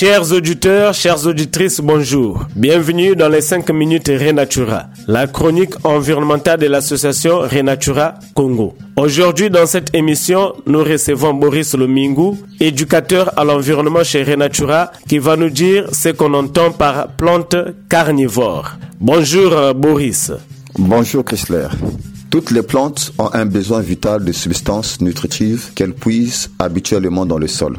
Chers 0.00 0.32
auditeurs, 0.32 0.94
chères 0.94 1.26
auditrices, 1.26 1.78
bonjour. 1.82 2.46
Bienvenue 2.56 3.14
dans 3.14 3.28
les 3.28 3.42
5 3.42 3.68
minutes 3.68 4.08
Renatura, 4.08 4.86
la 5.06 5.26
chronique 5.26 5.74
environnementale 5.84 6.58
de 6.58 6.68
l'association 6.68 7.40
Renatura 7.40 8.14
Congo. 8.32 8.74
Aujourd'hui, 8.96 9.50
dans 9.50 9.66
cette 9.66 9.94
émission, 9.94 10.54
nous 10.66 10.82
recevons 10.82 11.34
Boris 11.34 11.74
Lomingu, 11.74 12.38
éducateur 12.60 13.38
à 13.38 13.44
l'environnement 13.44 14.02
chez 14.02 14.22
Renatura, 14.22 14.90
qui 15.06 15.18
va 15.18 15.36
nous 15.36 15.50
dire 15.50 15.94
ce 15.94 16.08
qu'on 16.08 16.32
entend 16.32 16.70
par 16.70 17.08
plante 17.08 17.56
carnivore. 17.90 18.70
Bonjour 19.00 19.52
euh, 19.52 19.74
Boris. 19.74 20.32
Bonjour 20.78 21.22
Chrysler. 21.26 21.68
Toutes 22.30 22.52
les 22.52 22.62
plantes 22.62 23.12
ont 23.18 23.28
un 23.32 23.44
besoin 23.44 23.80
vital 23.80 24.24
de 24.24 24.30
substances 24.30 25.00
nutritives 25.00 25.72
qu'elles 25.74 25.94
puisent 25.94 26.50
habituellement 26.60 27.26
dans 27.26 27.38
le 27.38 27.48
sol. 27.48 27.76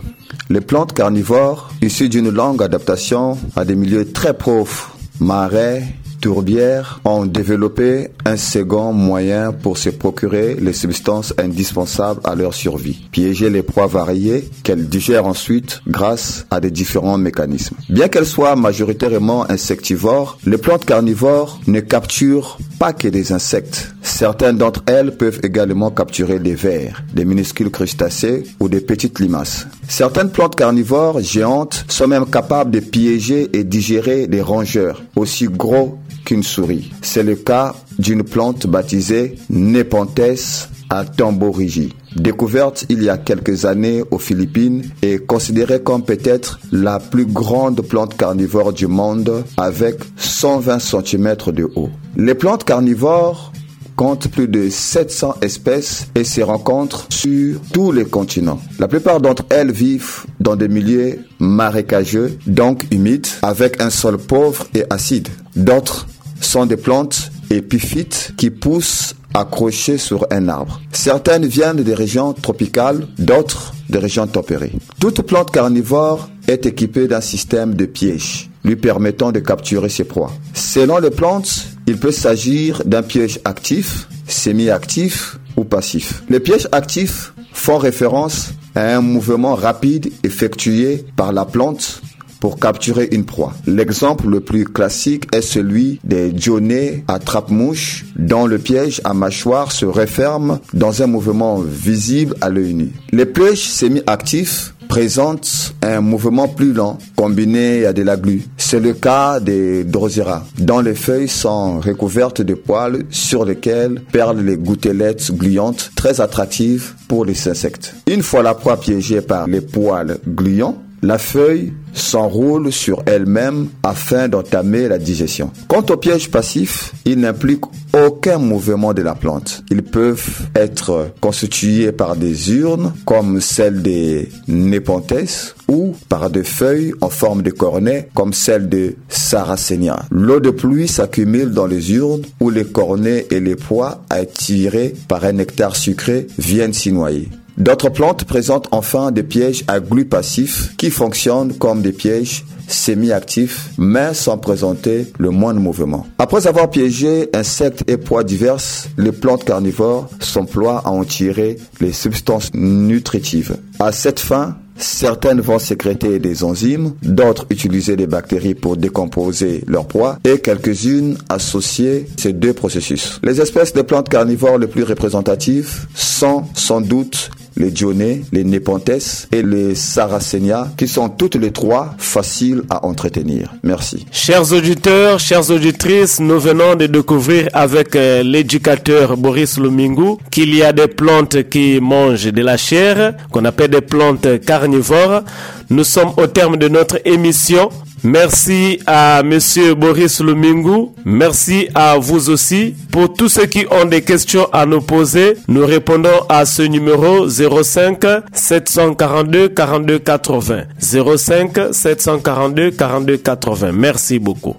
Les 0.49 0.59
plantes 0.59 0.91
carnivores, 0.91 1.71
issues 1.81 2.09
d'une 2.09 2.29
longue 2.29 2.61
adaptation 2.61 3.37
à 3.55 3.63
des 3.63 3.75
milieux 3.75 4.11
très 4.11 4.33
pauvres, 4.33 4.97
marais, 5.21 5.83
tourbières 6.19 6.99
ont 7.03 7.25
développé 7.25 8.09
un 8.25 8.37
second 8.37 8.93
moyen 8.93 9.53
pour 9.53 9.77
se 9.77 9.89
procurer 9.89 10.55
les 10.55 10.73
substances 10.73 11.33
indispensables 11.37 12.21
à 12.23 12.35
leur 12.35 12.53
survie. 12.53 13.07
Piéger 13.11 13.49
les 13.49 13.63
proies 13.63 13.87
variées 13.87 14.49
qu'elles 14.63 14.87
digèrent 14.87 15.25
ensuite 15.25 15.81
grâce 15.87 16.45
à 16.51 16.59
des 16.59 16.71
différents 16.71 17.17
mécanismes. 17.17 17.75
Bien 17.89 18.07
qu'elles 18.07 18.25
soient 18.25 18.55
majoritairement 18.55 19.49
insectivores, 19.49 20.37
les 20.45 20.57
plantes 20.57 20.85
carnivores 20.85 21.59
ne 21.67 21.79
capturent 21.79 22.57
pas 22.81 22.93
que 22.93 23.07
des 23.07 23.31
insectes. 23.31 23.93
Certaines 24.01 24.57
d'entre 24.57 24.81
elles 24.87 25.15
peuvent 25.15 25.39
également 25.43 25.91
capturer 25.91 26.39
des 26.39 26.55
vers, 26.55 27.03
des 27.13 27.25
minuscules 27.25 27.69
crustacés 27.69 28.41
ou 28.59 28.69
des 28.69 28.81
petites 28.81 29.19
limaces. 29.19 29.67
Certaines 29.87 30.31
plantes 30.31 30.55
carnivores 30.55 31.19
géantes 31.19 31.85
sont 31.87 32.07
même 32.07 32.25
capables 32.25 32.71
de 32.71 32.79
piéger 32.79 33.51
et 33.53 33.63
digérer 33.63 34.25
des 34.25 34.41
rongeurs 34.41 35.03
aussi 35.15 35.45
gros 35.45 35.99
qu'une 36.25 36.41
souris. 36.41 36.91
C'est 37.03 37.21
le 37.21 37.35
cas 37.35 37.75
d'une 37.99 38.23
plante 38.23 38.65
baptisée 38.65 39.35
Nepenthes 39.51 40.67
altamborigi. 40.89 41.93
Découverte 42.15 42.85
il 42.89 43.03
y 43.03 43.09
a 43.09 43.17
quelques 43.17 43.65
années 43.65 44.03
aux 44.11 44.17
Philippines 44.17 44.83
et 45.01 45.19
considérée 45.19 45.81
comme 45.81 46.03
peut-être 46.03 46.59
la 46.71 46.99
plus 46.99 47.25
grande 47.25 47.81
plante 47.81 48.17
carnivore 48.17 48.73
du 48.73 48.87
monde 48.87 49.43
avec 49.57 49.99
120 50.17 50.79
cm 50.79 51.35
de 51.47 51.69
haut. 51.75 51.89
Les 52.17 52.35
plantes 52.35 52.65
carnivores 52.65 53.51
comptent 53.95 54.29
plus 54.29 54.47
de 54.47 54.69
700 54.69 55.35
espèces 55.41 56.07
et 56.15 56.23
se 56.23 56.41
rencontrent 56.41 57.05
sur 57.09 57.59
tous 57.71 57.91
les 57.91 58.05
continents. 58.05 58.59
La 58.79 58.87
plupart 58.87 59.21
d'entre 59.21 59.45
elles 59.49 59.71
vivent 59.71 60.25
dans 60.39 60.55
des 60.55 60.67
milieux 60.67 61.19
marécageux, 61.39 62.37
donc 62.47 62.85
humides, 62.91 63.27
avec 63.43 63.81
un 63.81 63.89
sol 63.89 64.17
pauvre 64.17 64.65
et 64.73 64.83
acide. 64.89 65.29
D'autres 65.55 66.07
sont 66.39 66.65
des 66.65 66.77
plantes 66.77 67.31
épiphytes 67.51 68.33
qui 68.37 68.49
poussent 68.49 69.15
accrochées 69.33 69.97
sur 69.97 70.25
un 70.31 70.47
arbre. 70.47 70.79
Certaines 70.91 71.45
viennent 71.45 71.83
des 71.83 71.93
régions 71.93 72.33
tropicales, 72.33 73.07
d'autres 73.17 73.73
des 73.89 73.99
régions 73.99 74.27
tempérées. 74.27 74.73
Toute 74.99 75.21
plante 75.21 75.51
carnivore 75.51 76.29
est 76.47 76.65
équipée 76.65 77.07
d'un 77.07 77.21
système 77.21 77.75
de 77.75 77.85
pièges 77.85 78.51
lui 78.63 78.75
permettant 78.75 79.31
de 79.31 79.39
capturer 79.39 79.89
ses 79.89 80.03
proies. 80.03 80.31
Selon 80.53 80.99
les 80.99 81.09
plantes, 81.09 81.67
il 81.87 81.97
peut 81.97 82.11
s'agir 82.11 82.83
d'un 82.85 83.01
piège 83.01 83.39
actif, 83.43 84.07
semi-actif 84.27 85.37
ou 85.57 85.63
passif. 85.63 86.23
Les 86.29 86.39
pièges 86.39 86.67
actifs 86.71 87.33
font 87.53 87.77
référence 87.77 88.51
à 88.75 88.95
un 88.95 89.01
mouvement 89.01 89.55
rapide 89.55 90.11
effectué 90.23 91.03
par 91.15 91.33
la 91.33 91.45
plante 91.45 92.01
pour 92.41 92.59
capturer 92.59 93.07
une 93.13 93.23
proie. 93.23 93.53
L'exemple 93.65 94.27
le 94.27 94.41
plus 94.41 94.65
classique 94.65 95.33
est 95.33 95.41
celui 95.41 96.01
des 96.03 96.31
dionnées 96.31 97.05
à 97.07 97.19
trappe-mouche 97.19 98.05
dont 98.17 98.47
le 98.47 98.57
piège 98.57 98.99
à 99.05 99.13
mâchoire 99.13 99.71
se 99.71 99.85
referme 99.85 100.59
dans 100.73 101.01
un 101.01 101.07
mouvement 101.07 101.59
visible 101.59 102.35
à 102.41 102.49
l'œil 102.49 102.73
nu. 102.73 102.91
Les 103.13 103.25
pièges 103.25 103.63
semi-actifs 103.63 104.73
présentent 104.89 105.73
un 105.83 106.01
mouvement 106.01 106.49
plus 106.49 106.73
lent 106.73 106.97
combiné 107.15 107.85
à 107.85 107.93
de 107.93 108.01
la 108.01 108.17
glu. 108.17 108.43
C'est 108.57 108.81
le 108.81 108.93
cas 108.93 109.39
des 109.39 109.85
drosera, 109.85 110.43
dont 110.57 110.81
les 110.81 110.95
feuilles 110.95 111.29
sont 111.29 111.79
recouvertes 111.79 112.41
de 112.41 112.55
poils 112.55 113.03
sur 113.09 113.45
lesquels 113.45 114.01
perlent 114.11 114.41
les 114.41 114.57
gouttelettes 114.57 115.31
gluantes 115.31 115.91
très 115.95 116.19
attractives 116.19 116.93
pour 117.07 117.23
les 117.23 117.47
insectes. 117.47 117.95
Une 118.05 118.21
fois 118.21 118.43
la 118.43 118.53
proie 118.53 118.81
piégée 118.81 119.21
par 119.21 119.47
les 119.47 119.61
poils 119.61 120.17
gluants, 120.27 120.77
la 121.01 121.17
feuille 121.17 121.73
s'enroule 121.93 122.71
sur 122.71 123.03
elle-même 123.05 123.67
afin 123.83 124.27
d'entamer 124.27 124.87
la 124.87 124.97
digestion. 124.97 125.51
Quant 125.67 125.85
aux 125.89 125.97
pièges 125.97 126.29
passifs, 126.29 126.93
ils 127.05 127.19
n'impliquent 127.19 127.65
aucun 127.93 128.37
mouvement 128.37 128.93
de 128.93 129.01
la 129.01 129.15
plante. 129.15 129.63
Ils 129.69 129.83
peuvent 129.83 130.47
être 130.55 131.11
constitués 131.19 131.91
par 131.91 132.15
des 132.15 132.53
urnes 132.53 132.93
comme 133.05 133.41
celle 133.41 133.81
des 133.81 134.29
Nepenthes 134.47 135.55
ou 135.67 135.95
par 136.07 136.29
des 136.29 136.43
feuilles 136.43 136.93
en 137.01 137.09
forme 137.09 137.41
de 137.41 137.51
cornet 137.51 138.09
comme 138.13 138.33
celle 138.33 138.69
de 138.69 138.95
Sarracenia. 139.09 140.05
L'eau 140.11 140.39
de 140.39 140.51
pluie 140.51 140.87
s'accumule 140.87 141.51
dans 141.51 141.67
les 141.67 141.93
urnes 141.93 142.23
où 142.39 142.49
les 142.49 142.65
cornets 142.65 143.27
et 143.31 143.39
les 143.39 143.55
pois 143.55 144.03
attirés 144.09 144.93
par 145.07 145.25
un 145.25 145.33
nectar 145.33 145.75
sucré 145.75 146.27
viennent 146.37 146.73
s'y 146.73 146.91
noyer. 146.91 147.29
D'autres 147.61 147.89
plantes 147.89 148.23
présentent 148.23 148.67
enfin 148.71 149.11
des 149.11 149.21
pièges 149.21 149.63
à 149.67 149.79
glu 149.79 150.05
passifs 150.05 150.75
qui 150.77 150.89
fonctionnent 150.89 151.53
comme 151.53 151.83
des 151.83 151.91
pièges 151.91 152.43
semi-actifs 152.67 153.69
mais 153.77 154.15
sans 154.15 154.39
présenter 154.39 155.05
le 155.19 155.29
moindre 155.29 155.59
mouvement. 155.59 156.07
Après 156.17 156.47
avoir 156.47 156.71
piégé 156.71 157.29
insectes 157.33 157.83
et 157.87 157.97
pois 157.97 158.23
diverses, 158.23 158.89
les 158.97 159.11
plantes 159.11 159.43
carnivores 159.43 160.09
s'emploient 160.19 160.81
à 160.83 160.89
en 160.89 161.03
tirer 161.03 161.57
les 161.79 161.91
substances 161.91 162.51
nutritives. 162.55 163.57
À 163.79 163.91
cette 163.91 164.19
fin, 164.19 164.57
Certaines 164.77 165.41
vont 165.41 165.59
sécréter 165.59 166.17
des 166.17 166.43
enzymes, 166.43 166.93
d'autres 167.03 167.45
utiliser 167.51 167.95
des 167.95 168.07
bactéries 168.07 168.55
pour 168.55 168.77
décomposer 168.77 169.63
leur 169.67 169.85
poids 169.85 170.17
et 170.23 170.39
quelques-unes 170.39 171.17
associer 171.29 172.07
ces 172.17 172.33
deux 172.33 172.53
processus. 172.53 173.19
Les 173.21 173.39
espèces 173.39 173.73
de 173.73 173.83
plantes 173.83 174.09
carnivores 174.09 174.57
les 174.57 174.65
plus 174.65 174.81
représentatives 174.81 175.85
sont 175.93 176.45
sans 176.55 176.81
doute 176.81 177.29
les 177.57 177.71
dionnées, 177.71 178.23
les 178.31 178.43
nepenthes 178.43 179.27
et 179.31 179.41
les 179.43 179.75
sarracenia, 179.75 180.71
qui 180.77 180.87
sont 180.87 181.09
toutes 181.09 181.35
les 181.35 181.51
trois 181.51 181.95
faciles 181.97 182.63
à 182.69 182.85
entretenir. 182.85 183.53
Merci. 183.63 184.05
Chers 184.11 184.51
auditeurs, 184.53 185.19
chères 185.19 185.49
auditrices, 185.51 186.19
nous 186.19 186.39
venons 186.39 186.75
de 186.75 186.87
découvrir 186.87 187.47
avec 187.53 187.95
euh, 187.95 188.23
l'éducateur 188.23 189.17
Boris 189.17 189.57
Lumingu 189.57 190.17
qu'il 190.31 190.55
y 190.55 190.63
a 190.63 190.73
des 190.73 190.87
plantes 190.87 191.49
qui 191.49 191.79
mangent 191.81 192.31
de 192.31 192.41
la 192.41 192.57
chair, 192.57 193.15
qu'on 193.31 193.45
appelle 193.45 193.71
des 193.71 193.81
plantes 193.81 194.39
carnivores. 194.45 195.23
Nous 195.69 195.83
sommes 195.83 196.11
au 196.17 196.27
terme 196.27 196.57
de 196.57 196.67
notre 196.67 196.99
émission. 197.05 197.69
Merci 198.03 198.79
à 198.87 199.21
Monsieur 199.23 199.75
Boris 199.75 200.21
Lumingu. 200.21 200.87
Merci 201.05 201.67
à 201.75 201.97
vous 201.97 202.29
aussi. 202.29 202.73
Pour 202.91 203.13
tous 203.13 203.29
ceux 203.29 203.45
qui 203.45 203.65
ont 203.69 203.85
des 203.85 204.01
questions 204.01 204.47
à 204.51 204.65
nous 204.65 204.81
poser, 204.81 205.35
nous 205.47 205.65
répondons 205.65 206.25
à 206.29 206.45
ce 206.45 206.63
numéro 206.63 207.27
05 207.29 208.03
742 208.33 209.49
42 209.49 209.99
80. 209.99 210.63
05 210.79 211.73
742 211.73 212.71
42 212.71 213.17
80. 213.17 213.71
Merci 213.73 214.19
beaucoup. 214.19 214.55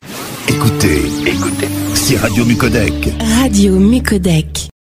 Écoutez, 0.49 1.03
écoutez, 1.27 1.69
c'est 1.95 2.17
Radio 2.19 2.45
Mucodec. 2.45 2.93
Radio 3.41 3.75
Mucodec. 3.79 4.72